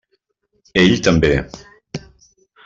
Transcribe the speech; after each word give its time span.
Ell 0.83 0.97
també. 1.09 1.29